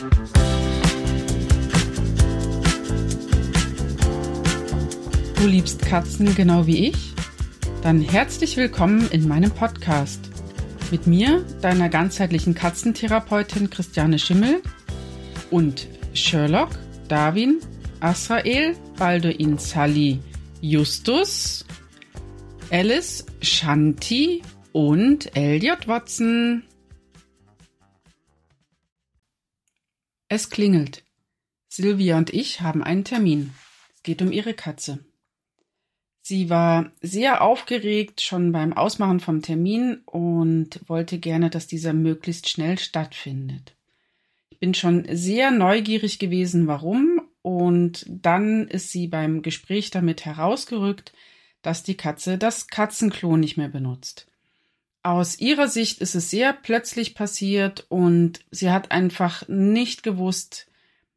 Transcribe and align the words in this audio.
Du 0.00 0.06
liebst 5.46 5.82
Katzen 5.82 6.34
genau 6.34 6.66
wie 6.66 6.88
ich? 6.88 7.12
Dann 7.82 8.00
herzlich 8.00 8.56
willkommen 8.56 9.10
in 9.10 9.28
meinem 9.28 9.50
Podcast. 9.50 10.30
Mit 10.90 11.06
mir, 11.06 11.44
deiner 11.60 11.90
ganzheitlichen 11.90 12.54
Katzentherapeutin 12.54 13.68
Christiane 13.68 14.18
Schimmel 14.18 14.62
und 15.50 15.86
Sherlock, 16.14 16.70
Darwin, 17.08 17.60
Asrael, 18.00 18.78
Balduin 18.96 19.58
Sally, 19.58 20.18
Justus, 20.62 21.66
Alice, 22.70 23.26
Shanti 23.42 24.40
und 24.72 25.36
Elliot 25.36 25.88
Watson. 25.88 26.62
Es 30.32 30.48
klingelt. 30.48 31.02
Sylvia 31.68 32.16
und 32.16 32.32
ich 32.32 32.60
haben 32.60 32.84
einen 32.84 33.02
Termin. 33.02 33.52
Es 33.96 34.04
geht 34.04 34.22
um 34.22 34.30
ihre 34.30 34.54
Katze. 34.54 35.00
Sie 36.22 36.48
war 36.48 36.92
sehr 37.00 37.42
aufgeregt 37.42 38.20
schon 38.20 38.52
beim 38.52 38.72
Ausmachen 38.72 39.18
vom 39.18 39.42
Termin 39.42 40.02
und 40.06 40.88
wollte 40.88 41.18
gerne, 41.18 41.50
dass 41.50 41.66
dieser 41.66 41.94
möglichst 41.94 42.48
schnell 42.48 42.78
stattfindet. 42.78 43.74
Ich 44.50 44.60
bin 44.60 44.72
schon 44.72 45.04
sehr 45.10 45.50
neugierig 45.50 46.20
gewesen, 46.20 46.68
warum, 46.68 47.22
und 47.42 48.06
dann 48.08 48.68
ist 48.68 48.92
sie 48.92 49.08
beim 49.08 49.42
Gespräch 49.42 49.90
damit 49.90 50.24
herausgerückt, 50.26 51.12
dass 51.60 51.82
die 51.82 51.96
Katze 51.96 52.38
das 52.38 52.68
Katzenklo 52.68 53.36
nicht 53.36 53.56
mehr 53.56 53.68
benutzt. 53.68 54.29
Aus 55.02 55.38
ihrer 55.38 55.68
Sicht 55.68 56.00
ist 56.00 56.14
es 56.14 56.30
sehr 56.30 56.52
plötzlich 56.52 57.14
passiert 57.14 57.86
und 57.88 58.40
sie 58.50 58.70
hat 58.70 58.90
einfach 58.90 59.48
nicht 59.48 60.02
gewusst, 60.02 60.66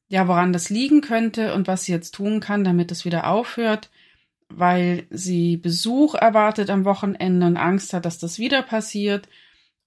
ja, 0.08 0.28
woran 0.28 0.54
das 0.54 0.70
liegen 0.70 1.02
könnte 1.02 1.54
und 1.54 1.68
was 1.68 1.86
sie 1.86 1.92
jetzt 1.92 2.12
tun 2.12 2.40
kann, 2.40 2.64
damit 2.64 2.92
es 2.92 3.04
wieder 3.04 3.28
aufhört 3.28 3.90
weil 4.58 5.06
sie 5.10 5.58
Besuch 5.58 6.16
erwartet 6.16 6.70
am 6.70 6.86
Wochenende 6.86 7.46
und 7.46 7.58
Angst 7.58 7.94
hat, 7.94 8.06
dass 8.06 8.20
das 8.20 8.40
wieder 8.40 8.62
passiert. 8.62 9.28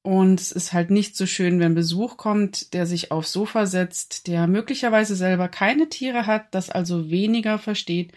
Und 0.02 0.40
es 0.40 0.52
ist 0.52 0.72
halt 0.72 0.90
nicht 0.90 1.16
so 1.16 1.26
schön, 1.26 1.58
wenn 1.58 1.74
Besuch 1.74 2.16
kommt, 2.16 2.74
der 2.74 2.86
sich 2.86 3.10
aufs 3.10 3.32
Sofa 3.32 3.66
setzt, 3.66 4.28
der 4.28 4.46
möglicherweise 4.46 5.16
selber 5.16 5.48
keine 5.48 5.88
Tiere 5.88 6.26
hat, 6.26 6.54
das 6.54 6.70
also 6.70 7.10
weniger 7.10 7.58
versteht. 7.58 8.12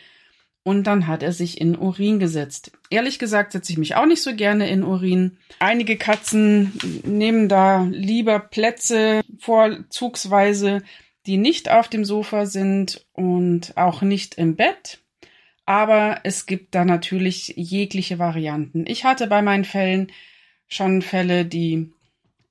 Und 0.64 0.86
dann 0.86 1.08
hat 1.08 1.24
er 1.24 1.32
sich 1.32 1.60
in 1.60 1.78
Urin 1.78 2.20
gesetzt. 2.20 2.72
Ehrlich 2.90 3.18
gesagt 3.18 3.54
setze 3.54 3.72
ich 3.72 3.78
mich 3.78 3.96
auch 3.96 4.06
nicht 4.06 4.22
so 4.22 4.36
gerne 4.36 4.70
in 4.70 4.84
Urin. 4.84 5.38
Einige 5.60 5.98
Katzen 5.98 6.74
nehmen 7.04 7.48
da 7.48 7.84
lieber 7.84 8.40
Plätze 8.40 9.22
vorzugsweise, 9.40 10.84
die 11.26 11.38
nicht 11.38 11.72
auf 11.72 11.88
dem 11.88 12.06
Sofa 12.06 12.46
sind 12.46 13.06
und 13.14 13.78
auch 13.78 14.02
nicht 14.02 14.36
im 14.36 14.56
Bett. 14.56 15.02
Aber 15.66 16.22
es 16.24 16.46
gibt 16.46 16.76
da 16.76 16.84
natürlich 16.84 17.54
jegliche 17.56 18.18
Varianten. 18.18 18.86
Ich 18.88 19.06
hatte 19.06 19.28
bei 19.28 19.42
meinen 19.42 19.66
Fällen 19.66 20.12
schon 20.68 21.02
Fälle, 21.02 21.46
die 21.46 21.94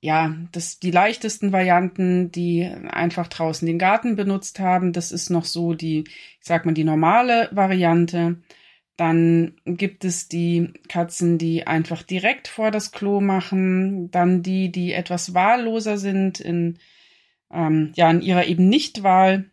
ja, 0.01 0.33
das, 0.53 0.79
die 0.79 0.91
leichtesten 0.91 1.51
Varianten, 1.51 2.31
die 2.31 2.63
einfach 2.63 3.27
draußen 3.27 3.65
den 3.65 3.79
Garten 3.79 4.15
benutzt 4.15 4.59
haben. 4.59 4.93
Das 4.93 5.11
ist 5.11 5.29
noch 5.29 5.45
so 5.45 5.73
die, 5.73 6.05
ich 6.05 6.45
sag 6.45 6.65
mal, 6.65 6.73
die 6.73 6.85
normale 6.85 7.49
Variante. 7.51 8.37
Dann 8.95 9.55
gibt 9.65 10.05
es 10.05 10.29
die 10.29 10.73
Katzen, 10.87 11.37
die 11.37 11.67
einfach 11.67 12.03
direkt 12.03 12.47
vor 12.47 12.71
das 12.71 12.91
Klo 12.91 13.19
machen. 13.19 14.09
Dann 14.11 14.41
die, 14.41 14.71
die 14.71 14.93
etwas 14.93 15.33
wahlloser 15.33 15.97
sind 15.97 16.39
in, 16.39 16.79
ähm, 17.51 17.91
ja, 17.95 18.09
in 18.09 18.21
ihrer 18.21 18.45
eben 18.45 18.69
Nichtwahl. 18.69 19.51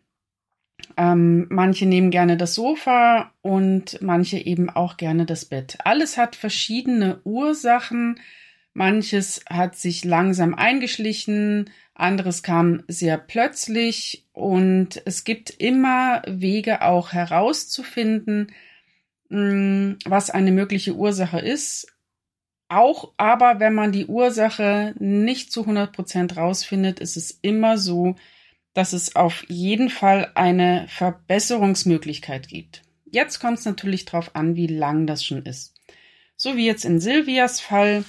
Ähm, 0.95 1.47
manche 1.49 1.85
nehmen 1.85 2.11
gerne 2.11 2.37
das 2.37 2.55
Sofa 2.55 3.33
und 3.41 4.01
manche 4.01 4.37
eben 4.37 4.69
auch 4.69 4.95
gerne 4.95 5.25
das 5.25 5.45
Bett. 5.45 5.77
Alles 5.83 6.17
hat 6.17 6.35
verschiedene 6.35 7.19
Ursachen. 7.23 8.19
Manches 8.77 9.43
hat 9.49 9.75
sich 9.75 10.05
langsam 10.05 10.53
eingeschlichen, 10.53 11.71
anderes 11.95 12.43
kam 12.43 12.83
sehr 12.87 13.17
plötzlich 13.17 14.27
und 14.33 15.01
es 15.05 15.23
gibt 15.23 15.49
immer 15.49 16.21
Wege 16.27 16.83
auch 16.83 17.11
herauszufinden, 17.11 18.53
mm, 19.29 19.93
was 20.05 20.29
eine 20.29 20.51
mögliche 20.51 20.93
Ursache 20.93 21.39
ist. 21.39 21.87
Auch 22.69 23.13
aber, 23.17 23.59
wenn 23.59 23.73
man 23.73 23.91
die 23.91 24.05
Ursache 24.05 24.93
nicht 24.99 25.51
zu 25.51 25.65
100 25.65 25.91
Prozent 25.91 26.37
rausfindet, 26.37 26.99
ist 26.99 27.17
es 27.17 27.31
immer 27.31 27.79
so, 27.79 28.15
dass 28.75 28.93
es 28.93 29.15
auf 29.15 29.43
jeden 29.47 29.89
Fall 29.89 30.31
eine 30.35 30.85
Verbesserungsmöglichkeit 30.87 32.47
gibt. 32.47 32.83
Jetzt 33.05 33.39
kommt 33.39 33.57
es 33.57 33.65
natürlich 33.65 34.05
darauf 34.05 34.35
an, 34.35 34.55
wie 34.55 34.67
lang 34.67 35.07
das 35.07 35.25
schon 35.25 35.47
ist. 35.47 35.73
So 36.35 36.55
wie 36.57 36.67
jetzt 36.67 36.85
in 36.85 36.99
Silvias 36.99 37.59
Fall, 37.59 38.03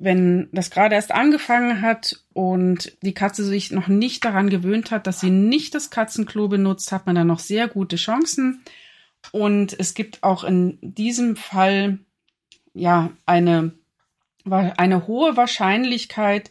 wenn 0.00 0.48
das 0.50 0.70
gerade 0.70 0.94
erst 0.94 1.12
angefangen 1.12 1.82
hat 1.82 2.24
und 2.32 2.96
die 3.02 3.12
Katze 3.12 3.44
sich 3.44 3.70
noch 3.70 3.86
nicht 3.86 4.24
daran 4.24 4.48
gewöhnt 4.48 4.90
hat, 4.90 5.06
dass 5.06 5.20
sie 5.20 5.30
nicht 5.30 5.74
das 5.74 5.90
Katzenklo 5.90 6.48
benutzt, 6.48 6.90
hat 6.90 7.04
man 7.04 7.14
da 7.14 7.22
noch 7.22 7.38
sehr 7.38 7.68
gute 7.68 7.96
Chancen. 7.96 8.62
Und 9.30 9.78
es 9.78 9.92
gibt 9.92 10.22
auch 10.22 10.42
in 10.42 10.78
diesem 10.80 11.36
Fall 11.36 11.98
ja 12.72 13.10
eine, 13.26 13.72
eine 14.48 15.06
hohe 15.06 15.36
Wahrscheinlichkeit, 15.36 16.50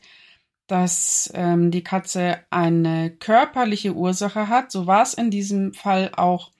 dass 0.68 1.32
ähm, 1.34 1.72
die 1.72 1.84
Katze 1.84 2.38
eine 2.52 3.10
körperliche 3.10 3.96
Ursache 3.96 4.48
hat. 4.48 4.72
So 4.72 4.86
war 4.86 5.02
es 5.02 5.16
in 5.16 5.32
diesem 5.32 5.74
Fall 5.74 6.12
auch. 6.16 6.52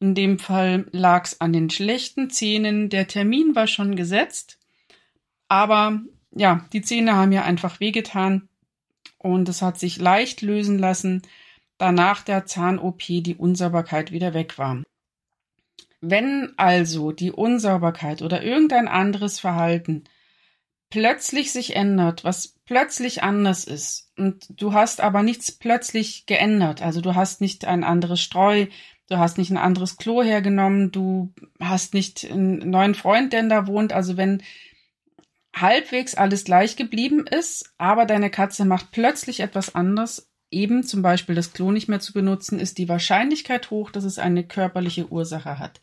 In 0.00 0.16
dem 0.16 0.40
Fall 0.40 0.86
lag 0.90 1.26
es 1.26 1.40
an 1.40 1.52
den 1.52 1.70
schlechten 1.70 2.30
Zähnen. 2.30 2.88
Der 2.88 3.06
Termin 3.06 3.54
war 3.54 3.68
schon 3.68 3.94
gesetzt, 3.94 4.58
aber 5.46 6.02
ja, 6.34 6.64
die 6.72 6.82
Zähne 6.82 7.14
haben 7.14 7.32
ja 7.32 7.42
einfach 7.42 7.80
wehgetan 7.80 8.48
und 9.18 9.48
es 9.48 9.62
hat 9.62 9.78
sich 9.78 9.98
leicht 9.98 10.42
lösen 10.42 10.78
lassen, 10.78 11.22
da 11.78 11.92
nach 11.92 12.22
der 12.22 12.46
Zahn-OP 12.46 13.02
die 13.06 13.36
Unsauberkeit 13.36 14.12
wieder 14.12 14.34
weg 14.34 14.58
war. 14.58 14.82
Wenn 16.00 16.52
also 16.56 17.12
die 17.12 17.30
Unsauberkeit 17.30 18.22
oder 18.22 18.42
irgendein 18.42 18.88
anderes 18.88 19.38
Verhalten 19.38 20.04
plötzlich 20.90 21.52
sich 21.52 21.76
ändert, 21.76 22.24
was 22.24 22.56
plötzlich 22.66 23.22
anders 23.22 23.64
ist 23.64 24.12
und 24.16 24.46
du 24.50 24.72
hast 24.72 25.00
aber 25.00 25.22
nichts 25.22 25.52
plötzlich 25.52 26.26
geändert, 26.26 26.82
also 26.82 27.00
du 27.00 27.14
hast 27.14 27.40
nicht 27.40 27.64
ein 27.64 27.84
anderes 27.84 28.20
Streu, 28.20 28.66
du 29.08 29.18
hast 29.18 29.38
nicht 29.38 29.50
ein 29.50 29.56
anderes 29.56 29.96
Klo 29.96 30.22
hergenommen, 30.22 30.90
du 30.90 31.32
hast 31.60 31.94
nicht 31.94 32.30
einen 32.30 32.70
neuen 32.70 32.94
Freund, 32.94 33.32
der 33.32 33.44
da 33.44 33.66
wohnt, 33.66 33.92
also 33.92 34.16
wenn 34.16 34.42
halbwegs 35.54 36.14
alles 36.14 36.44
gleich 36.44 36.76
geblieben 36.76 37.26
ist, 37.26 37.74
aber 37.78 38.06
deine 38.06 38.30
Katze 38.30 38.64
macht 38.64 38.90
plötzlich 38.90 39.40
etwas 39.40 39.74
anderes, 39.74 40.30
eben 40.50 40.82
zum 40.82 41.02
Beispiel 41.02 41.34
das 41.34 41.52
Klo 41.52 41.70
nicht 41.70 41.88
mehr 41.88 42.00
zu 42.00 42.12
benutzen, 42.12 42.58
ist 42.58 42.78
die 42.78 42.88
Wahrscheinlichkeit 42.88 43.70
hoch, 43.70 43.90
dass 43.90 44.04
es 44.04 44.18
eine 44.18 44.44
körperliche 44.44 45.10
Ursache 45.10 45.58
hat. 45.58 45.80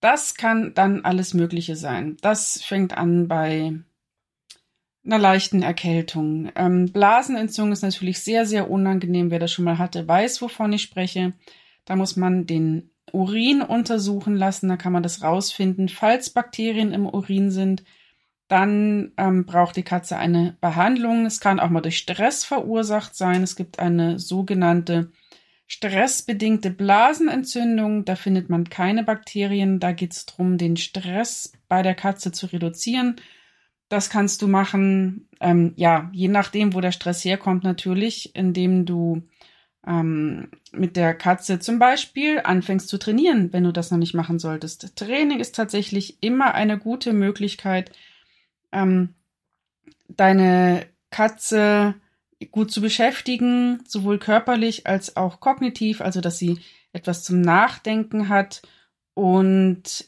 Das 0.00 0.34
kann 0.34 0.74
dann 0.74 1.04
alles 1.04 1.34
Mögliche 1.34 1.74
sein. 1.74 2.16
Das 2.20 2.62
fängt 2.62 2.96
an 2.96 3.26
bei 3.26 3.72
einer 5.04 5.18
leichten 5.18 5.62
Erkältung. 5.62 6.50
Ähm, 6.54 6.92
Blasenentzündung 6.92 7.72
ist 7.72 7.82
natürlich 7.82 8.20
sehr, 8.20 8.46
sehr 8.46 8.70
unangenehm. 8.70 9.30
Wer 9.30 9.38
das 9.38 9.52
schon 9.52 9.64
mal 9.64 9.78
hatte, 9.78 10.06
weiß, 10.06 10.40
wovon 10.42 10.72
ich 10.72 10.82
spreche. 10.82 11.32
Da 11.84 11.96
muss 11.96 12.16
man 12.16 12.46
den 12.46 12.90
Urin 13.12 13.62
untersuchen 13.62 14.36
lassen, 14.36 14.68
da 14.68 14.76
kann 14.76 14.92
man 14.92 15.02
das 15.02 15.22
rausfinden. 15.22 15.88
Falls 15.88 16.30
Bakterien 16.30 16.92
im 16.92 17.06
Urin 17.06 17.50
sind, 17.50 17.82
dann 18.48 19.12
ähm, 19.18 19.44
braucht 19.44 19.76
die 19.76 19.82
Katze 19.82 20.16
eine 20.16 20.56
Behandlung. 20.60 21.26
Es 21.26 21.38
kann 21.38 21.60
auch 21.60 21.68
mal 21.68 21.82
durch 21.82 21.98
Stress 21.98 22.44
verursacht 22.44 23.14
sein. 23.14 23.42
Es 23.42 23.56
gibt 23.56 23.78
eine 23.78 24.18
sogenannte 24.18 25.12
stressbedingte 25.66 26.70
Blasenentzündung. 26.70 28.06
Da 28.06 28.16
findet 28.16 28.48
man 28.48 28.70
keine 28.70 29.04
Bakterien. 29.04 29.80
Da 29.80 29.92
geht 29.92 30.12
es 30.14 30.24
darum, 30.24 30.56
den 30.56 30.78
Stress 30.78 31.52
bei 31.68 31.82
der 31.82 31.94
Katze 31.94 32.32
zu 32.32 32.46
reduzieren. 32.46 33.16
Das 33.90 34.08
kannst 34.08 34.40
du 34.40 34.48
machen, 34.48 35.28
ähm, 35.40 35.74
ja, 35.76 36.10
je 36.12 36.28
nachdem, 36.28 36.74
wo 36.74 36.80
der 36.80 36.92
Stress 36.92 37.24
herkommt, 37.24 37.64
natürlich, 37.64 38.34
indem 38.34 38.86
du 38.86 39.22
ähm, 39.86 40.48
mit 40.72 40.96
der 40.96 41.14
Katze 41.14 41.58
zum 41.58 41.78
Beispiel 41.78 42.40
anfängst 42.42 42.88
zu 42.88 42.98
trainieren, 42.98 43.52
wenn 43.52 43.64
du 43.64 43.72
das 43.72 43.90
noch 43.90 43.98
nicht 43.98 44.14
machen 44.14 44.38
solltest. 44.38 44.96
Training 44.96 45.40
ist 45.40 45.54
tatsächlich 45.54 46.22
immer 46.22 46.54
eine 46.54 46.78
gute 46.78 47.12
Möglichkeit, 47.12 47.92
ähm, 48.72 49.14
deine 50.08 50.86
Katze 51.10 51.94
gut 52.50 52.70
zu 52.70 52.80
beschäftigen, 52.80 53.82
sowohl 53.86 54.18
körperlich 54.18 54.86
als 54.86 55.16
auch 55.16 55.40
kognitiv, 55.40 56.00
also 56.00 56.20
dass 56.20 56.38
sie 56.38 56.60
etwas 56.92 57.24
zum 57.24 57.40
Nachdenken 57.40 58.28
hat 58.28 58.62
und 59.14 60.06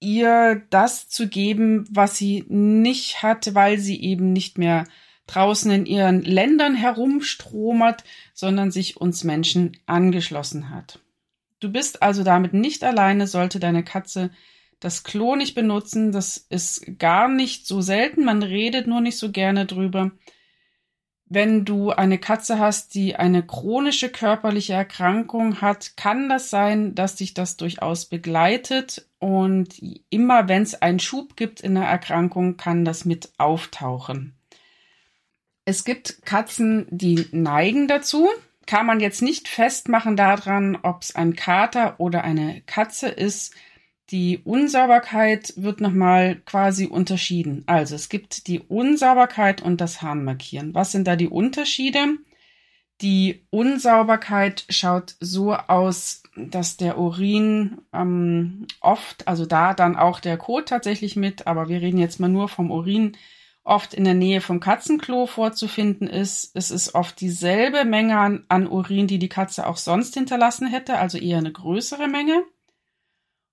ihr 0.00 0.62
das 0.70 1.08
zu 1.08 1.28
geben, 1.28 1.86
was 1.90 2.16
sie 2.16 2.44
nicht 2.48 3.22
hat, 3.22 3.54
weil 3.54 3.78
sie 3.78 4.00
eben 4.00 4.32
nicht 4.32 4.58
mehr 4.58 4.84
draußen 5.26 5.70
in 5.70 5.86
ihren 5.86 6.22
Ländern 6.22 6.74
herumstromert, 6.74 8.04
sondern 8.32 8.70
sich 8.70 8.96
uns 8.96 9.24
Menschen 9.24 9.76
angeschlossen 9.86 10.70
hat. 10.70 11.00
Du 11.60 11.70
bist 11.70 12.02
also 12.02 12.22
damit 12.22 12.54
nicht 12.54 12.84
alleine, 12.84 13.26
sollte 13.26 13.58
deine 13.58 13.82
Katze 13.82 14.30
das 14.80 15.04
Klo 15.04 15.36
nicht 15.36 15.54
benutzen. 15.54 16.12
Das 16.12 16.36
ist 16.36 16.98
gar 16.98 17.28
nicht 17.28 17.66
so 17.66 17.80
selten, 17.80 18.24
man 18.24 18.42
redet 18.42 18.86
nur 18.86 19.00
nicht 19.00 19.18
so 19.18 19.30
gerne 19.30 19.66
drüber. 19.66 20.12
Wenn 21.30 21.66
du 21.66 21.90
eine 21.90 22.18
Katze 22.18 22.58
hast, 22.58 22.94
die 22.94 23.16
eine 23.16 23.42
chronische 23.46 24.08
körperliche 24.08 24.72
Erkrankung 24.72 25.60
hat, 25.60 25.96
kann 25.96 26.30
das 26.30 26.48
sein, 26.48 26.94
dass 26.94 27.16
dich 27.16 27.34
das 27.34 27.58
durchaus 27.58 28.06
begleitet 28.06 29.06
und 29.18 29.78
immer 30.08 30.48
wenn 30.48 30.62
es 30.62 30.80
einen 30.80 31.00
Schub 31.00 31.36
gibt 31.36 31.60
in 31.60 31.74
der 31.74 31.84
Erkrankung, 31.84 32.56
kann 32.56 32.86
das 32.86 33.04
mit 33.04 33.30
auftauchen. 33.36 34.38
Es 35.66 35.84
gibt 35.84 36.24
Katzen, 36.24 36.86
die 36.88 37.26
neigen 37.30 37.88
dazu. 37.88 38.26
Kann 38.64 38.86
man 38.86 39.00
jetzt 39.00 39.20
nicht 39.20 39.48
festmachen 39.48 40.16
daran, 40.16 40.78
ob 40.82 41.02
es 41.02 41.14
ein 41.14 41.36
Kater 41.36 42.00
oder 42.00 42.24
eine 42.24 42.62
Katze 42.62 43.08
ist. 43.08 43.54
Die 44.10 44.38
Unsauberkeit 44.38 45.52
wird 45.56 45.82
nochmal 45.82 46.36
quasi 46.46 46.86
unterschieden. 46.86 47.62
Also 47.66 47.94
es 47.94 48.08
gibt 48.08 48.46
die 48.46 48.60
Unsauberkeit 48.60 49.60
und 49.60 49.80
das 49.82 50.00
Harnmarkieren. 50.00 50.74
Was 50.74 50.92
sind 50.92 51.06
da 51.06 51.14
die 51.14 51.28
Unterschiede? 51.28 52.16
Die 53.02 53.46
Unsauberkeit 53.50 54.64
schaut 54.70 55.14
so 55.20 55.52
aus, 55.54 56.22
dass 56.36 56.78
der 56.78 56.98
Urin 56.98 57.82
ähm, 57.92 58.66
oft, 58.80 59.28
also 59.28 59.44
da 59.44 59.74
dann 59.74 59.94
auch 59.94 60.20
der 60.20 60.38
Kot 60.38 60.70
tatsächlich 60.70 61.14
mit, 61.14 61.46
aber 61.46 61.68
wir 61.68 61.80
reden 61.80 61.98
jetzt 61.98 62.18
mal 62.18 62.28
nur 62.28 62.48
vom 62.48 62.70
Urin, 62.70 63.16
oft 63.62 63.92
in 63.92 64.04
der 64.04 64.14
Nähe 64.14 64.40
vom 64.40 64.58
Katzenklo 64.58 65.26
vorzufinden 65.26 66.08
ist. 66.08 66.50
Es 66.54 66.70
ist 66.70 66.94
oft 66.94 67.20
dieselbe 67.20 67.84
Menge 67.84 68.18
an, 68.18 68.44
an 68.48 68.66
Urin, 68.66 69.06
die 69.06 69.18
die 69.18 69.28
Katze 69.28 69.66
auch 69.66 69.76
sonst 69.76 70.14
hinterlassen 70.14 70.66
hätte, 70.66 70.98
also 70.98 71.18
eher 71.18 71.38
eine 71.38 71.52
größere 71.52 72.08
Menge. 72.08 72.42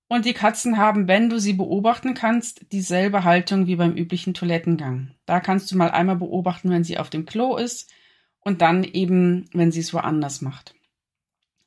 Und 0.08 0.26
die 0.26 0.34
Katzen 0.34 0.78
haben, 0.78 1.08
wenn 1.08 1.30
du 1.30 1.40
sie 1.40 1.54
beobachten 1.54 2.14
kannst, 2.14 2.72
dieselbe 2.72 3.24
Haltung 3.24 3.66
wie 3.66 3.76
beim 3.76 3.94
üblichen 3.94 4.34
Toilettengang. 4.36 5.16
Da 5.26 5.40
kannst 5.40 5.72
du 5.72 5.78
mal 5.78 5.90
einmal 5.90 6.18
beobachten, 6.18 6.70
wenn 6.70 6.84
sie 6.84 7.00
auf 7.00 7.10
dem 7.10 7.26
Klo 7.26 7.58
ist 7.58 7.92
und 8.40 8.62
dann 8.62 8.84
eben, 8.84 9.50
wenn 9.54 9.72
sie 9.72 9.80
es 9.80 9.94
woanders 9.94 10.42
macht. 10.42 10.76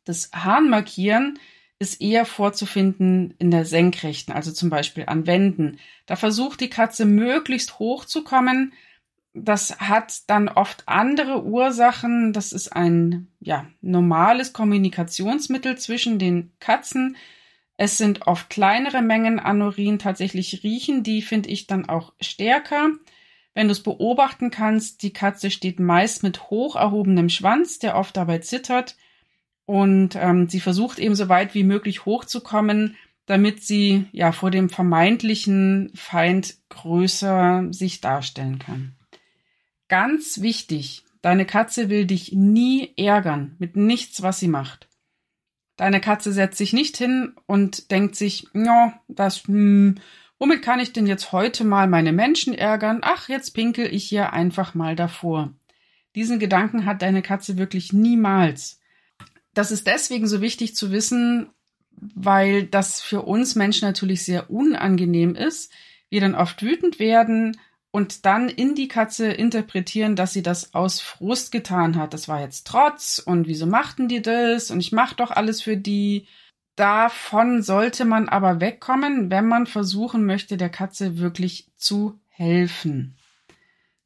Das 0.04 0.30
Harnmarkieren 0.32 1.38
ist 1.80 2.00
eher 2.00 2.24
vorzufinden 2.24 3.34
in 3.38 3.50
der 3.50 3.64
Senkrechten, 3.64 4.32
also 4.32 4.52
zum 4.52 4.70
Beispiel 4.70 5.04
an 5.06 5.26
Wänden. 5.26 5.78
Da 6.06 6.16
versucht 6.16 6.60
die 6.60 6.70
Katze 6.70 7.04
möglichst 7.04 7.78
hoch 7.78 8.04
zu 8.04 8.24
kommen. 8.24 8.72
Das 9.34 9.78
hat 9.80 10.28
dann 10.28 10.48
oft 10.48 10.84
andere 10.86 11.44
Ursachen. 11.44 12.32
Das 12.32 12.52
ist 12.52 12.68
ein 12.68 13.28
ja, 13.40 13.66
normales 13.80 14.52
Kommunikationsmittel 14.52 15.78
zwischen 15.78 16.18
den 16.18 16.52
Katzen. 16.58 17.16
Es 17.80 17.96
sind 17.96 18.26
oft 18.26 18.50
kleinere 18.50 19.02
Mengen 19.02 19.38
an 19.38 19.62
Urin 19.62 20.00
tatsächlich 20.00 20.64
riechen, 20.64 21.04
die 21.04 21.22
finde 21.22 21.48
ich 21.48 21.68
dann 21.68 21.88
auch 21.88 22.12
stärker. 22.20 22.90
Wenn 23.54 23.68
du 23.68 23.72
es 23.72 23.84
beobachten 23.84 24.50
kannst, 24.50 25.04
die 25.04 25.12
Katze 25.12 25.50
steht 25.52 25.78
meist 25.78 26.24
mit 26.24 26.50
hoch 26.50 26.74
erhobenem 26.74 27.28
Schwanz, 27.28 27.78
der 27.78 27.96
oft 27.96 28.16
dabei 28.16 28.38
zittert. 28.38 28.96
Und 29.64 30.16
ähm, 30.16 30.48
sie 30.48 30.58
versucht 30.58 30.98
eben 30.98 31.14
so 31.14 31.28
weit 31.28 31.54
wie 31.54 31.62
möglich 31.62 32.04
hochzukommen, 32.04 32.96
damit 33.26 33.62
sie 33.62 34.06
ja 34.10 34.32
vor 34.32 34.50
dem 34.50 34.70
vermeintlichen 34.70 35.92
Feind 35.94 36.56
größer 36.70 37.68
sich 37.70 38.00
darstellen 38.00 38.58
kann. 38.58 38.96
Ganz 39.86 40.40
wichtig, 40.40 41.04
deine 41.22 41.46
Katze 41.46 41.90
will 41.90 42.06
dich 42.06 42.32
nie 42.32 42.92
ärgern 42.96 43.54
mit 43.60 43.76
nichts, 43.76 44.20
was 44.22 44.40
sie 44.40 44.48
macht. 44.48 44.87
Deine 45.78 46.00
Katze 46.00 46.32
setzt 46.32 46.58
sich 46.58 46.72
nicht 46.72 46.96
hin 46.96 47.34
und 47.46 47.92
denkt 47.92 48.16
sich, 48.16 48.48
ja, 48.52 49.00
das, 49.06 49.44
hm, 49.46 49.94
womit 50.38 50.60
kann 50.60 50.80
ich 50.80 50.92
denn 50.92 51.06
jetzt 51.06 51.30
heute 51.30 51.64
mal 51.64 51.86
meine 51.86 52.12
Menschen 52.12 52.52
ärgern? 52.52 52.98
Ach, 53.02 53.28
jetzt 53.28 53.52
pinkel 53.52 53.86
ich 53.86 54.04
hier 54.04 54.32
einfach 54.32 54.74
mal 54.74 54.96
davor. 54.96 55.54
Diesen 56.16 56.40
Gedanken 56.40 56.84
hat 56.84 57.00
deine 57.00 57.22
Katze 57.22 57.58
wirklich 57.58 57.92
niemals. 57.92 58.80
Das 59.54 59.70
ist 59.70 59.86
deswegen 59.86 60.26
so 60.26 60.40
wichtig 60.40 60.74
zu 60.74 60.90
wissen, 60.90 61.50
weil 61.92 62.64
das 62.64 63.00
für 63.00 63.22
uns 63.22 63.54
Menschen 63.54 63.86
natürlich 63.86 64.24
sehr 64.24 64.50
unangenehm 64.50 65.36
ist. 65.36 65.72
Wir 66.10 66.20
dann 66.20 66.34
oft 66.34 66.60
wütend 66.60 66.98
werden 66.98 67.56
und 67.90 68.26
dann 68.26 68.48
in 68.48 68.74
die 68.74 68.88
Katze 68.88 69.28
interpretieren, 69.28 70.14
dass 70.16 70.32
sie 70.32 70.42
das 70.42 70.74
aus 70.74 71.00
Frust 71.00 71.52
getan 71.52 71.96
hat. 71.96 72.12
Das 72.12 72.28
war 72.28 72.40
jetzt 72.40 72.66
Trotz 72.66 73.18
und 73.18 73.46
wieso 73.46 73.66
machten 73.66 74.08
die 74.08 74.22
das 74.22 74.70
und 74.70 74.80
ich 74.80 74.92
mach 74.92 75.14
doch 75.14 75.30
alles 75.30 75.62
für 75.62 75.76
die. 75.76 76.26
Davon 76.76 77.62
sollte 77.62 78.04
man 78.04 78.28
aber 78.28 78.60
wegkommen, 78.60 79.30
wenn 79.30 79.48
man 79.48 79.66
versuchen 79.66 80.24
möchte, 80.26 80.56
der 80.56 80.68
Katze 80.68 81.18
wirklich 81.18 81.72
zu 81.76 82.20
helfen. 82.28 83.16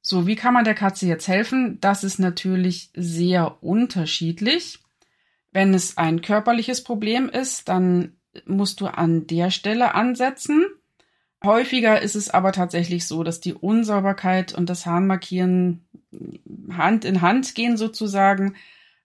So, 0.01 0.27
wie 0.27 0.37
kann 0.37 0.55
man 0.55 0.65
der 0.65 0.75
Katze 0.75 1.07
jetzt 1.07 1.29
helfen? 1.29 1.79
Das 1.81 2.03
ist 2.03 2.19
natürlich 2.19 2.91
sehr 2.95 3.63
unterschiedlich. 3.63 4.81
Wenn 5.53 5.75
es 5.75 5.99
ein 5.99 6.23
körperliches 6.23 6.83
Problem 6.83 7.29
ist, 7.29 7.69
dann 7.69 8.17
musst 8.47 8.81
du 8.81 8.87
an 8.87 9.27
der 9.27 9.51
Stelle 9.51 9.95
ansetzen. 9.95 10.65
Häufiger 11.45 12.01
ist 12.01 12.15
es 12.15 12.31
aber 12.31 12.53
tatsächlich 12.53 13.07
so, 13.07 13.23
dass 13.25 13.41
die 13.41 13.55
Unsauberkeit 13.55 14.55
und 14.55 14.69
das 14.69 14.87
Harnmarkieren 14.87 15.85
Hand 16.71 17.05
in 17.05 17.21
Hand 17.21 17.55
gehen 17.55 17.77
sozusagen. 17.77 18.55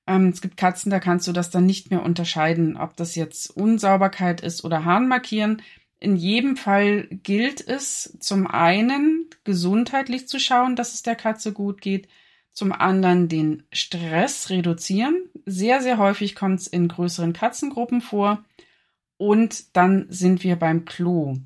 Ähm, 0.06 0.30
es 0.30 0.42
gibt 0.42 0.58
Katzen, 0.58 0.90
da 0.90 1.00
kannst 1.00 1.28
du 1.28 1.32
das 1.32 1.50
dann 1.50 1.66
nicht 1.66 1.90
mehr 1.90 2.04
unterscheiden, 2.04 2.78
ob 2.78 2.96
das 2.96 3.16
jetzt 3.16 3.50
Unsauberkeit 3.56 4.42
ist 4.42 4.64
oder 4.64 4.86
Harnmarkieren. 4.86 5.62
In 6.00 6.16
jedem 6.16 6.58
Fall 6.58 7.08
gilt 7.24 7.66
es 7.66 8.18
zum 8.20 8.46
einen 8.46 9.26
gesundheitlich 9.44 10.28
zu 10.28 10.40
schauen, 10.40 10.76
dass 10.76 10.94
es 10.94 11.02
der 11.02 11.16
Katze 11.16 11.54
gut 11.54 11.82
geht, 11.82 12.08
zum 12.54 12.72
anderen 12.72 13.30
den 13.30 13.64
Stress 13.72 14.50
reduzieren. 14.50 15.16
Sehr, 15.46 15.82
sehr 15.82 15.98
häufig 15.98 16.36
kommt 16.36 16.60
es 16.60 16.68
in 16.68 16.88
größeren 16.88 17.34
Katzengruppen 17.34 18.02
vor. 18.02 18.44
Und 19.18 19.76
dann 19.76 20.06
sind 20.10 20.44
wir 20.44 20.56
beim 20.56 20.86
Klo 20.86 21.38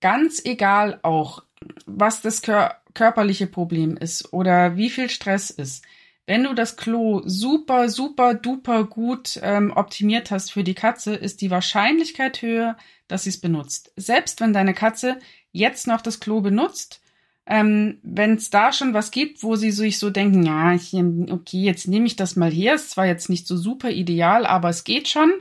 ganz 0.00 0.44
egal 0.44 1.00
auch, 1.02 1.44
was 1.86 2.22
das 2.22 2.42
kör 2.42 2.76
körperliche 2.92 3.46
Problem 3.46 3.96
ist 3.96 4.32
oder 4.32 4.76
wie 4.76 4.90
viel 4.90 5.10
Stress 5.10 5.50
ist. 5.50 5.84
Wenn 6.26 6.44
du 6.44 6.54
das 6.54 6.76
Klo 6.76 7.22
super, 7.24 7.88
super, 7.88 8.34
duper 8.34 8.84
gut 8.84 9.38
ähm, 9.42 9.72
optimiert 9.72 10.30
hast 10.30 10.52
für 10.52 10.64
die 10.64 10.74
Katze, 10.74 11.14
ist 11.14 11.40
die 11.40 11.50
Wahrscheinlichkeit 11.50 12.42
höher, 12.42 12.76
dass 13.06 13.24
sie 13.24 13.30
es 13.30 13.40
benutzt. 13.40 13.92
Selbst 13.96 14.40
wenn 14.40 14.52
deine 14.52 14.74
Katze 14.74 15.18
jetzt 15.52 15.86
noch 15.86 16.00
das 16.00 16.20
Klo 16.20 16.40
benutzt, 16.40 17.00
ähm, 17.46 17.98
wenn 18.02 18.34
es 18.34 18.50
da 18.50 18.72
schon 18.72 18.94
was 18.94 19.10
gibt, 19.10 19.42
wo 19.42 19.56
sie 19.56 19.72
sich 19.72 19.98
so 19.98 20.10
denken, 20.10 20.44
ja, 20.44 20.72
ich, 20.72 20.94
okay, 20.94 21.62
jetzt 21.62 21.88
nehme 21.88 22.06
ich 22.06 22.14
das 22.14 22.36
mal 22.36 22.50
her, 22.50 22.74
ist 22.74 22.90
zwar 22.90 23.06
jetzt 23.06 23.28
nicht 23.28 23.46
so 23.46 23.56
super 23.56 23.90
ideal, 23.90 24.46
aber 24.46 24.68
es 24.68 24.84
geht 24.84 25.08
schon. 25.08 25.32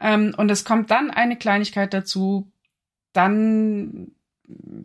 Ähm, 0.00 0.34
und 0.36 0.50
es 0.50 0.64
kommt 0.64 0.90
dann 0.90 1.10
eine 1.10 1.36
Kleinigkeit 1.36 1.94
dazu, 1.94 2.50
dann 3.12 4.12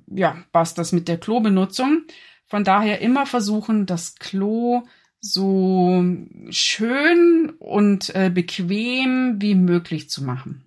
ja, 0.08 0.38
passt 0.52 0.78
das 0.78 0.92
mit 0.92 1.08
der 1.08 1.18
Klobenutzung. 1.18 2.04
Von 2.46 2.64
daher 2.64 3.02
immer 3.02 3.26
versuchen, 3.26 3.86
das 3.86 4.16
Klo 4.16 4.84
so 5.20 6.04
schön 6.50 7.50
und 7.58 8.14
äh, 8.14 8.30
bequem 8.30 9.38
wie 9.40 9.56
möglich 9.56 10.10
zu 10.10 10.24
machen. 10.24 10.64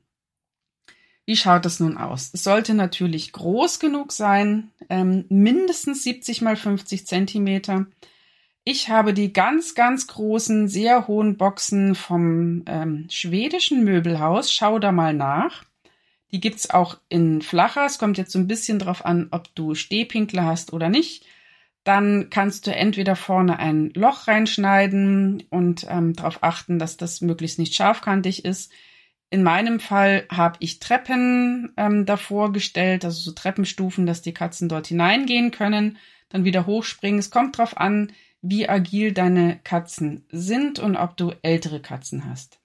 Wie 1.26 1.36
schaut 1.36 1.64
das 1.64 1.78
nun 1.78 1.96
aus? 1.96 2.30
Es 2.32 2.42
sollte 2.42 2.74
natürlich 2.74 3.32
groß 3.32 3.78
genug 3.78 4.12
sein, 4.12 4.70
ähm, 4.88 5.26
mindestens 5.28 6.02
70 6.02 6.42
mal 6.42 6.56
50 6.56 7.06
Zentimeter. 7.06 7.86
Ich 8.64 8.88
habe 8.88 9.14
die 9.14 9.32
ganz, 9.32 9.74
ganz 9.74 10.06
großen, 10.08 10.68
sehr 10.68 11.06
hohen 11.06 11.36
Boxen 11.36 11.94
vom 11.94 12.64
ähm, 12.66 13.06
schwedischen 13.10 13.84
Möbelhaus. 13.84 14.52
Schau 14.52 14.78
da 14.78 14.90
mal 14.90 15.14
nach. 15.14 15.64
Die 16.32 16.40
gibt's 16.40 16.70
auch 16.70 16.98
in 17.08 17.42
flacher. 17.42 17.86
Es 17.86 17.98
kommt 17.98 18.18
jetzt 18.18 18.32
so 18.32 18.38
ein 18.38 18.48
bisschen 18.48 18.78
drauf 18.78 19.04
an, 19.04 19.28
ob 19.30 19.54
du 19.54 19.74
Stehpinkler 19.74 20.44
hast 20.44 20.72
oder 20.72 20.88
nicht. 20.88 21.24
Dann 21.84 22.28
kannst 22.28 22.66
du 22.66 22.74
entweder 22.74 23.16
vorne 23.16 23.58
ein 23.58 23.90
Loch 23.94 24.28
reinschneiden 24.28 25.44
und 25.48 25.86
ähm, 25.88 26.12
darauf 26.14 26.42
achten, 26.42 26.78
dass 26.78 26.98
das 26.98 27.22
möglichst 27.22 27.58
nicht 27.58 27.74
scharfkantig 27.74 28.44
ist. 28.44 28.70
In 29.30 29.42
meinem 29.42 29.78
Fall 29.78 30.26
habe 30.30 30.56
ich 30.60 30.80
Treppen 30.80 31.72
ähm, 31.76 32.04
davor 32.04 32.52
gestellt, 32.52 33.04
also 33.04 33.20
so 33.20 33.32
Treppenstufen, 33.32 34.06
dass 34.06 34.22
die 34.22 34.34
Katzen 34.34 34.68
dort 34.68 34.86
hineingehen 34.86 35.50
können, 35.50 35.98
dann 36.28 36.44
wieder 36.44 36.66
hochspringen. 36.66 37.20
Es 37.20 37.30
kommt 37.30 37.56
drauf 37.56 37.76
an, 37.76 38.12
wie 38.40 38.68
agil 38.68 39.12
deine 39.12 39.58
Katzen 39.64 40.26
sind 40.30 40.78
und 40.78 40.96
ob 40.96 41.16
du 41.16 41.32
ältere 41.42 41.80
Katzen 41.80 42.28
hast. 42.28 42.60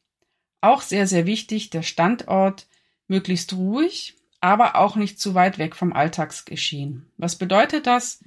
Auch 0.62 0.82
sehr, 0.82 1.08
sehr 1.08 1.26
wichtig, 1.26 1.70
der 1.70 1.82
Standort 1.82 2.68
möglichst 3.08 3.54
ruhig, 3.54 4.16
aber 4.42 4.76
auch 4.76 4.96
nicht 4.96 5.20
zu 5.20 5.36
weit 5.36 5.58
weg 5.58 5.76
vom 5.76 5.94
Alltagsgeschehen. 5.94 7.06
Was 7.18 7.38
bedeutet 7.38 7.88
das? 7.88 8.20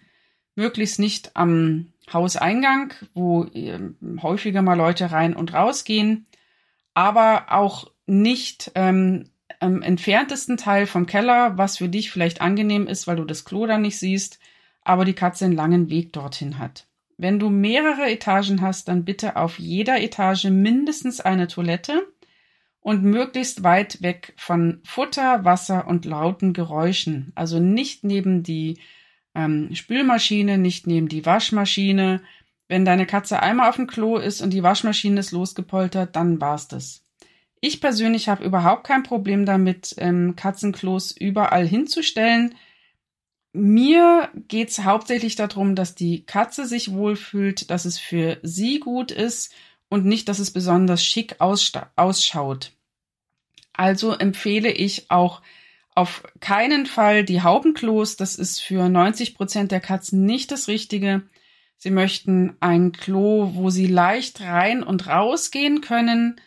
möglichst 0.57 0.99
nicht 0.99 1.37
am 1.37 1.93
Hauseingang, 2.13 2.95
wo 3.15 3.45
äh, 3.45 3.79
häufiger 4.21 4.63
mal 4.63 4.77
Leute 4.77 5.13
rein 5.13 5.37
und 5.37 5.55
rausgehen, 5.55 6.27
aber 6.95 7.47
auch 7.53 7.91
nicht 8.07 8.73
ähm, 8.75 9.31
im 9.61 9.83
entferntesten 9.83 10.57
Teil 10.57 10.87
vom 10.87 11.07
Keller, 11.07 11.57
was 11.57 11.79
für 11.79 11.89
dich 11.89 12.11
vielleicht 12.11 12.41
angenehm 12.41 12.87
ist, 12.87 13.07
weil 13.07 13.17
du 13.17 13.25
das 13.25 13.45
Klo 13.45 13.67
dann 13.67 13.83
nicht 13.83 13.99
siehst, 13.99 14.41
aber 14.83 15.05
die 15.05 15.15
Katze 15.15 15.45
einen 15.45 15.55
langen 15.55 15.91
Weg 15.91 16.13
dorthin 16.13 16.59
hat. 16.59 16.87
Wenn 17.19 17.39
du 17.39 17.49
mehrere 17.49 18.11
Etagen 18.11 18.61
hast, 18.61 18.89
dann 18.89 19.05
bitte 19.05 19.37
auf 19.37 19.59
jeder 19.59 20.01
Etage 20.01 20.45
mindestens 20.45 21.21
eine 21.21 21.49
Toilette 21.49 22.07
und 22.87 23.03
möglichst 23.03 23.65
weit 23.65 24.01
weg 24.01 24.33
von 24.37 24.81
Futter, 24.85 25.45
Wasser 25.45 25.89
und 25.89 26.05
lauten 26.05 26.53
Geräuschen. 26.53 27.33
Also 27.35 27.59
nicht 27.59 28.05
neben 28.05 28.45
die 28.45 28.79
ähm, 29.35 29.75
Spülmaschine, 29.75 30.57
nicht 30.57 30.87
neben 30.87 31.09
die 31.09 31.27
Waschmaschine. 31.27 32.23
Wenn 32.69 32.85
deine 32.85 33.05
Katze 33.05 33.43
einmal 33.43 33.71
auf 33.71 33.75
dem 33.75 33.89
Klo 33.89 34.19
ist 34.19 34.41
und 34.41 34.51
die 34.51 34.63
Waschmaschine 34.63 35.19
ist 35.19 35.33
losgepoltert, 35.33 36.15
dann 36.15 36.41
war's 36.41 36.69
das. 36.69 37.03
Ich 37.61 37.81
persönlich 37.81 38.29
habe 38.29 38.45
überhaupt 38.45 38.87
kein 38.87 39.03
Problem 39.03 39.47
damit, 39.47 39.97
ähm, 39.99 40.37
Katzenklos 40.37 41.11
überall 41.11 41.67
hinzustellen. 41.67 42.55
Mir 43.53 44.31
geht's 44.47 44.85
hauptsächlich 44.85 45.35
darum, 45.35 45.75
dass 45.75 45.97
die 45.97 46.25
Katze 46.25 46.67
sich 46.67 46.93
wohlfühlt, 46.93 47.69
dass 47.69 47.85
es 47.85 47.99
für 47.99 48.39
sie 48.45 48.79
gut 48.79 49.11
ist 49.11 49.53
und 49.89 50.05
nicht, 50.05 50.29
dass 50.29 50.39
es 50.39 50.53
besonders 50.53 51.05
schick 51.05 51.41
ausschaut. 51.41 52.76
Also 53.77 54.13
empfehle 54.13 54.71
ich 54.71 55.11
auch 55.11 55.43
auf 55.95 56.25
keinen 56.41 56.87
Fall 56.87 57.25
die 57.25 57.43
Haubenklos. 57.43 58.17
Das 58.17 58.37
ist 58.37 58.61
für 58.61 58.89
90 58.89 59.35
Prozent 59.35 59.73
der 59.73 59.81
Katzen 59.81 60.25
nicht 60.25 60.53
das 60.53 60.69
Richtige. 60.69 61.23
Sie 61.79 61.91
möchten 61.91 62.57
ein 62.61 62.93
Klo, 62.93 63.55
wo 63.55 63.71
sie 63.71 63.87
leicht 63.87 64.41
rein 64.41 64.83
und 64.83 65.09
raus 65.09 65.51
gehen 65.51 65.81
können, 65.81 66.41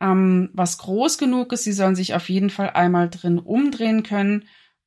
ähm, 0.00 0.50
was 0.52 0.78
groß 0.78 1.18
genug 1.18 1.52
ist. 1.52 1.64
Sie 1.64 1.72
sollen 1.72 1.96
sich 1.96 2.14
auf 2.14 2.28
jeden 2.28 2.50
Fall 2.50 2.70
einmal 2.70 3.10
drin 3.10 3.38
umdrehen 3.38 4.02
können 4.02 4.46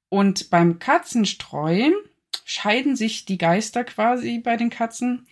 und 0.09 0.51
beim 0.51 0.77
Katzenstreu 0.77 1.91
scheiden 2.45 2.95
sich 2.95 3.25
die 3.25 3.38
Geister 3.38 3.83
quasi 3.83 4.39
bei 4.39 4.57
den 4.57 4.69
Katzen. 4.69 5.27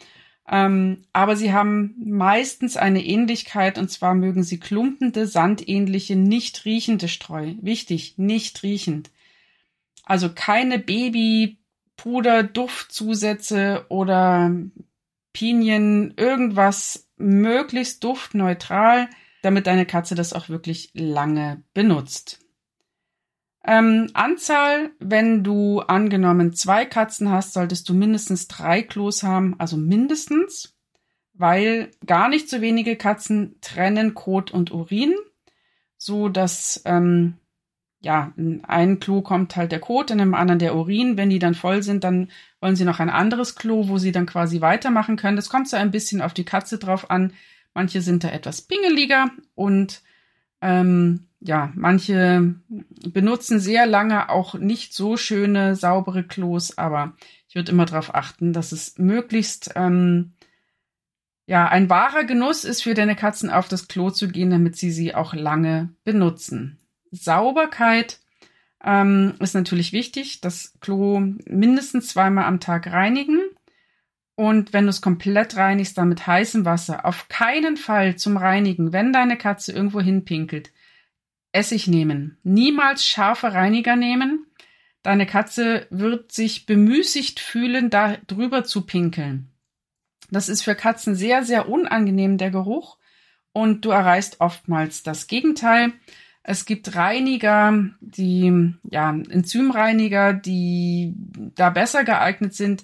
Ähm, 0.51 1.05
aber 1.13 1.37
sie 1.37 1.53
haben 1.53 1.95
meistens 2.03 2.75
eine 2.75 3.03
Ähnlichkeit 3.05 3.77
und 3.77 3.89
zwar 3.89 4.13
mögen 4.13 4.43
sie 4.43 4.59
klumpende, 4.59 5.25
sandähnliche, 5.25 6.17
nicht 6.17 6.65
riechende 6.65 7.07
Streu. 7.07 7.53
Wichtig, 7.61 8.17
nicht 8.17 8.61
riechend. 8.61 9.11
Also 10.03 10.29
keine 10.33 10.77
Babypuder, 10.77 12.43
Duftzusätze 12.43 13.85
oder 13.87 14.53
Pinien, 15.31 16.13
irgendwas 16.17 17.07
möglichst 17.15 18.03
duftneutral, 18.03 19.09
damit 19.43 19.67
deine 19.67 19.85
Katze 19.85 20.15
das 20.15 20.33
auch 20.33 20.49
wirklich 20.49 20.91
lange 20.93 21.63
benutzt. 21.73 22.40
Ähm, 23.63 24.09
Anzahl, 24.13 24.91
wenn 24.99 25.43
du 25.43 25.81
angenommen 25.81 26.53
zwei 26.53 26.85
Katzen 26.85 27.29
hast, 27.29 27.53
solltest 27.53 27.87
du 27.89 27.93
mindestens 27.93 28.47
drei 28.47 28.81
Klos 28.81 29.21
haben, 29.21 29.55
also 29.59 29.77
mindestens, 29.77 30.75
weil 31.33 31.91
gar 32.05 32.27
nicht 32.27 32.49
so 32.49 32.61
wenige 32.61 32.95
Katzen 32.95 33.57
trennen 33.61 34.15
Kot 34.15 34.51
und 34.51 34.71
Urin, 34.71 35.13
so 35.97 36.27
dass 36.27 36.81
ähm, 36.85 37.35
ja 38.01 38.33
in 38.35 38.65
einem 38.65 38.99
Klo 38.99 39.21
kommt 39.21 39.55
halt 39.55 39.71
der 39.71 39.79
Kot, 39.79 40.09
in 40.09 40.19
einem 40.19 40.33
anderen 40.33 40.59
der 40.59 40.75
Urin. 40.75 41.15
Wenn 41.17 41.29
die 41.29 41.39
dann 41.39 41.53
voll 41.53 41.83
sind, 41.83 42.03
dann 42.03 42.31
wollen 42.61 42.75
sie 42.75 42.85
noch 42.85 42.99
ein 42.99 43.11
anderes 43.11 43.55
Klo, 43.55 43.87
wo 43.87 43.99
sie 43.99 44.11
dann 44.11 44.25
quasi 44.25 44.61
weitermachen 44.61 45.17
können. 45.17 45.35
Das 45.35 45.49
kommt 45.49 45.69
so 45.69 45.77
ein 45.77 45.91
bisschen 45.91 46.21
auf 46.21 46.33
die 46.33 46.45
Katze 46.45 46.79
drauf 46.79 47.11
an. 47.11 47.33
Manche 47.75 48.01
sind 48.01 48.23
da 48.23 48.29
etwas 48.29 48.63
pingeliger 48.63 49.29
und 49.53 50.01
ähm, 50.61 51.27
ja, 51.41 51.73
manche 51.75 52.55
benutzen 52.69 53.59
sehr 53.59 53.87
lange 53.87 54.29
auch 54.29 54.53
nicht 54.53 54.93
so 54.93 55.17
schöne, 55.17 55.75
saubere 55.75 56.23
Klos, 56.23 56.77
aber 56.77 57.13
ich 57.47 57.55
würde 57.55 57.71
immer 57.71 57.85
darauf 57.85 58.13
achten, 58.13 58.53
dass 58.53 58.71
es 58.71 58.97
möglichst 58.99 59.71
ähm, 59.75 60.33
ja 61.47 61.67
ein 61.67 61.89
wahrer 61.89 62.25
Genuss 62.25 62.63
ist 62.63 62.83
für 62.83 62.93
deine 62.93 63.15
Katzen 63.15 63.49
auf 63.49 63.67
das 63.67 63.87
Klo 63.87 64.11
zu 64.11 64.27
gehen, 64.27 64.51
damit 64.51 64.77
sie 64.77 64.91
sie 64.91 65.15
auch 65.15 65.33
lange 65.33 65.89
benutzen. 66.03 66.77
Sauberkeit 67.09 68.19
ähm, 68.83 69.33
ist 69.39 69.55
natürlich 69.55 69.93
wichtig. 69.93 70.41
Das 70.41 70.75
Klo 70.79 71.19
mindestens 71.45 72.09
zweimal 72.09 72.45
am 72.45 72.59
Tag 72.59 72.87
reinigen. 72.87 73.39
Und 74.35 74.73
wenn 74.73 74.85
du 74.85 74.91
es 74.91 75.01
komplett 75.01 75.57
reinigst, 75.57 75.97
dann 75.97 76.07
mit 76.09 76.25
heißem 76.25 76.65
Wasser. 76.65 77.05
Auf 77.05 77.27
keinen 77.29 77.77
Fall 77.77 78.15
zum 78.15 78.37
Reinigen, 78.37 78.93
wenn 78.93 79.11
deine 79.11 79.37
Katze 79.37 79.71
irgendwo 79.71 79.99
hinpinkelt, 79.99 80.71
Essig 81.51 81.87
nehmen. 81.87 82.37
Niemals 82.43 83.05
scharfe 83.05 83.53
Reiniger 83.53 83.95
nehmen. 83.95 84.45
Deine 85.03 85.25
Katze 85.25 85.87
wird 85.89 86.31
sich 86.31 86.65
bemüßigt 86.65 87.39
fühlen, 87.39 87.89
da 87.89 88.17
drüber 88.27 88.63
zu 88.63 88.85
pinkeln. 88.85 89.49
Das 90.29 90.47
ist 90.47 90.61
für 90.61 90.75
Katzen 90.75 91.15
sehr, 91.15 91.43
sehr 91.43 91.67
unangenehm, 91.67 92.37
der 92.37 92.51
Geruch. 92.51 92.97
Und 93.51 93.83
du 93.83 93.89
erreichst 93.89 94.39
oftmals 94.39 95.03
das 95.03 95.27
Gegenteil. 95.27 95.91
Es 96.43 96.65
gibt 96.65 96.95
Reiniger, 96.95 97.89
die, 97.99 98.73
ja, 98.89 99.09
Enzymreiniger, 99.11 100.33
die 100.33 101.13
da 101.55 101.69
besser 101.69 102.03
geeignet 102.03 102.53
sind, 102.55 102.83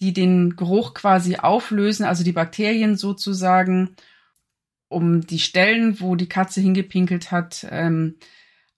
die 0.00 0.12
den 0.12 0.56
Geruch 0.56 0.94
quasi 0.94 1.36
auflösen, 1.36 2.04
also 2.04 2.24
die 2.24 2.32
Bakterien 2.32 2.96
sozusagen 2.96 3.96
um 4.88 5.20
die 5.20 5.38
Stellen, 5.38 6.00
wo 6.00 6.16
die 6.16 6.28
Katze 6.28 6.60
hingepinkelt 6.60 7.30
hat, 7.30 7.66
ähm, 7.70 8.16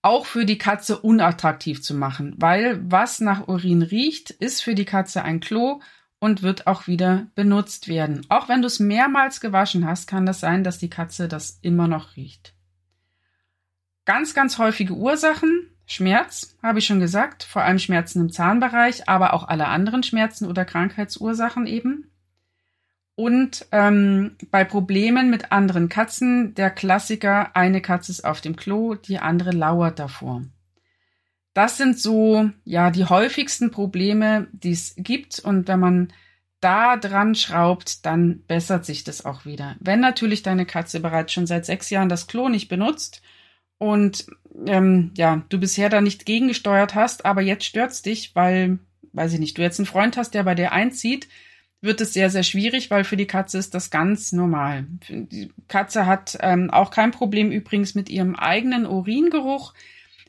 auch 0.03 0.27
für 0.27 0.45
die 0.45 0.59
Katze 0.59 0.99
unattraktiv 0.99 1.83
zu 1.83 1.95
machen. 1.95 2.35
Weil 2.39 2.81
was 2.91 3.21
nach 3.21 3.49
Urin 3.49 3.83
riecht, 3.83 4.31
ist 4.31 4.63
für 4.63 4.75
die 4.75 4.85
Katze 4.85 5.23
ein 5.23 5.41
Klo 5.41 5.81
und 6.19 6.43
wird 6.43 6.67
auch 6.67 6.87
wieder 6.87 7.27
benutzt 7.35 7.89
werden. 7.89 8.25
Auch 8.29 8.49
wenn 8.49 8.63
du 8.63 8.67
es 8.67 8.79
mehrmals 8.79 9.41
gewaschen 9.41 9.87
hast, 9.87 10.07
kann 10.07 10.27
das 10.27 10.41
sein, 10.41 10.65
dass 10.65 10.79
die 10.79 10.91
Katze 10.91 11.29
das 11.29 11.59
immer 11.63 11.89
noch 11.89 12.17
riecht. 12.17 12.55
Ganz, 14.05 14.35
ganz 14.35 14.59
häufige 14.59 14.95
Ursachen. 14.95 15.67
Schmerz, 15.87 16.57
habe 16.63 16.79
ich 16.79 16.87
schon 16.87 17.01
gesagt, 17.01 17.43
vor 17.43 17.63
allem 17.63 17.79
Schmerzen 17.79 18.21
im 18.21 18.33
Zahnbereich, 18.33 19.09
aber 19.09 19.35
auch 19.35 19.49
alle 19.49 19.67
anderen 19.67 20.03
Schmerzen 20.03 20.47
oder 20.47 20.65
Krankheitsursachen 20.65 21.67
eben. 21.67 22.10
Und 23.21 23.67
ähm, 23.71 24.37
bei 24.51 24.65
Problemen 24.65 25.29
mit 25.29 25.53
anderen 25.53 25.91
Katzen, 25.91 26.55
der 26.55 26.71
Klassiker, 26.71 27.55
eine 27.55 27.83
Katze 27.83 28.13
ist 28.13 28.25
auf 28.25 28.41
dem 28.41 28.57
Klo, 28.57 28.95
die 28.95 29.19
andere 29.19 29.51
lauert 29.51 29.99
davor. 29.99 30.47
Das 31.53 31.77
sind 31.77 31.99
so, 31.99 32.49
ja, 32.65 32.91
die 32.91 33.05
häufigsten 33.05 33.71
Probleme, 33.71 34.47
die 34.53 34.71
es 34.71 34.95
gibt. 34.97 35.39
Und 35.39 35.69
wenn 35.69 35.81
man 35.81 36.13
da 36.61 36.97
dran 36.97 37.35
schraubt, 37.35 38.07
dann 38.07 38.43
bessert 38.47 38.87
sich 38.87 39.05
das 39.05 39.27
auch 39.27 39.45
wieder. 39.45 39.77
Wenn 39.81 40.01
natürlich 40.01 40.43
deine 40.43 40.65
Katze 40.65 41.01
bereits 41.01 41.35
schon 41.35 41.47
seit 41.47 41.67
sechs 41.67 41.91
Jahren 41.91 42.09
das 42.09 42.27
Klo 42.27 42.49
nicht 42.49 42.71
benutzt 42.71 43.21
und 43.77 44.29
ähm, 44.65 45.13
ja, 45.15 45.43
du 45.51 45.61
bisher 45.61 45.91
da 45.91 46.01
nicht 46.01 46.25
gegengesteuert 46.25 46.95
hast, 46.95 47.27
aber 47.27 47.43
jetzt 47.43 47.67
stört's 47.67 48.01
dich, 48.01 48.35
weil, 48.35 48.79
weiß 49.13 49.35
ich 49.35 49.41
nicht, 49.41 49.59
du 49.59 49.63
jetzt 49.63 49.79
einen 49.79 49.85
Freund 49.85 50.17
hast, 50.17 50.33
der 50.33 50.45
bei 50.45 50.55
dir 50.55 50.73
einzieht, 50.73 51.29
wird 51.83 52.01
es 52.01 52.13
sehr, 52.13 52.31
sehr 52.31 52.43
schwierig, 52.43 52.91
weil 52.91 53.05
für 53.05 53.17
die 53.17 53.27
Katze 53.27 53.59
ist 53.59 53.75
das 53.75 53.91
ganz 53.91 54.33
normal. 54.33 54.87
Die 55.09 55.51
Katze 55.69 56.07
hat 56.07 56.37
ähm, 56.41 56.71
auch 56.71 56.91
kein 56.91 57.11
Problem 57.11 57.51
übrigens 57.51 57.95
mit 57.95 58.11
ihrem 58.11 58.37
eigenen 58.37 58.87
Uringeruch. 58.87 59.73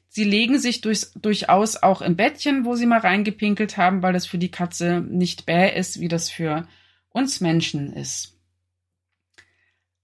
Sie 0.08 0.24
legen 0.24 0.60
sich 0.60 0.82
durch, 0.82 1.08
durchaus 1.22 1.78
auch 1.78 2.02
im 2.02 2.16
Bettchen, 2.16 2.66
wo 2.66 2.76
sie 2.76 2.86
mal 2.86 3.00
reingepinkelt 3.00 3.78
haben, 3.78 4.02
weil 4.02 4.14
das 4.14 4.26
für 4.26 4.38
die 4.38 4.52
Katze 4.52 5.02
nicht 5.02 5.46
bäh 5.46 5.78
ist, 5.78 6.00
wie 6.00 6.08
das 6.08 6.30
für 6.30 6.68
uns 7.10 7.42
Menschen 7.42 7.94
ist. 7.94 8.38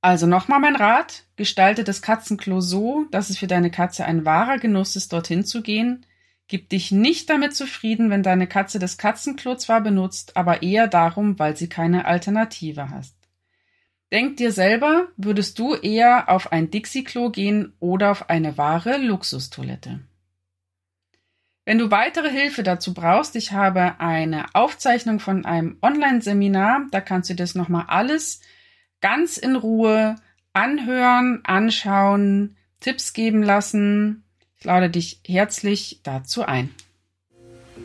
Also 0.02 0.28
nochmal 0.28 0.60
mein 0.60 0.76
Rat, 0.76 1.24
gestalte 1.36 1.84
das 1.84 2.02
Katzenklo 2.02 2.62
so, 2.62 3.06
dass 3.12 3.30
es 3.30 3.38
für 3.38 3.48
deine 3.48 3.72
Katze 3.72 4.06
ein 4.06 4.26
wahrer 4.26 4.58
Genuss 4.58 4.96
ist, 4.96 5.12
dorthin 5.12 5.44
zu 5.44 5.62
gehen. 5.62 6.06
Gib 6.48 6.70
dich 6.70 6.92
nicht 6.92 7.30
damit 7.30 7.56
zufrieden, 7.56 8.10
wenn 8.10 8.24
deine 8.24 8.48
Katze 8.48 8.80
das 8.80 8.98
Katzenklo 8.98 9.56
zwar 9.56 9.82
benutzt, 9.82 10.38
aber 10.38 10.64
eher 10.64 10.88
darum, 10.88 11.38
weil 11.40 11.58
sie 11.58 11.68
keine 11.68 12.06
Alternative 12.06 12.90
hast. 12.90 13.16
Denk 14.14 14.38
dir 14.38 14.54
selber, 14.54 15.10
würdest 15.18 15.60
du 15.60 15.76
eher 15.76 16.30
auf 16.30 16.54
ein 16.54 16.72
Dixie-Klo 16.72 17.30
gehen 17.30 17.74
oder 17.80 18.12
auf 18.12 18.30
eine 18.30 18.58
wahre 18.58 18.98
Luxustoilette? 18.98 20.00
Wenn 21.66 21.80
du 21.80 21.92
weitere 21.92 22.30
Hilfe 22.30 22.64
dazu 22.64 22.94
brauchst, 22.94 23.36
ich 23.36 23.52
habe 23.52 24.00
eine 24.00 24.46
Aufzeichnung 24.54 25.20
von 25.20 25.44
einem 25.44 25.78
Online-Seminar, 25.82 26.86
da 26.92 27.02
kannst 27.02 27.30
du 27.30 27.36
das 27.36 27.56
nochmal 27.56 27.86
alles 27.90 28.40
ganz 29.02 29.36
in 29.36 29.58
Ruhe 29.58 30.16
anhören, 30.54 31.42
anschauen, 31.44 32.56
Tipps 32.80 33.12
geben 33.12 33.44
lassen, 33.44 34.24
ich 34.60 34.66
lade 34.66 34.90
dich 34.90 35.22
herzlich 35.26 36.02
dazu 36.04 36.44
ein. 36.44 36.72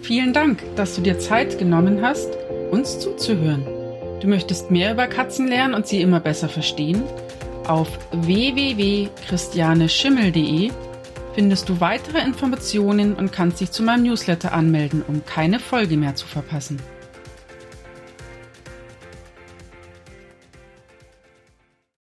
Vielen 0.00 0.32
Dank, 0.32 0.62
dass 0.76 0.94
du 0.96 1.02
dir 1.02 1.18
Zeit 1.18 1.58
genommen 1.58 2.00
hast 2.02 2.30
uns 2.70 2.98
zuzuhören. 2.98 3.66
Du 4.20 4.28
möchtest 4.28 4.70
mehr 4.70 4.92
über 4.92 5.06
Katzen 5.06 5.48
lernen 5.48 5.74
und 5.74 5.86
sie 5.86 6.00
immer 6.00 6.20
besser 6.20 6.48
verstehen? 6.48 7.02
Auf 7.66 7.98
www.christianeschimmel.de 8.12 10.70
findest 11.34 11.68
du 11.68 11.78
weitere 11.80 12.24
Informationen 12.24 13.12
und 13.14 13.32
kannst 13.32 13.60
dich 13.60 13.70
zu 13.70 13.82
meinem 13.82 14.04
Newsletter 14.04 14.52
anmelden, 14.52 15.02
um 15.06 15.26
keine 15.26 15.60
Folge 15.60 15.98
mehr 15.98 16.14
zu 16.14 16.26
verpassen. 16.26 16.80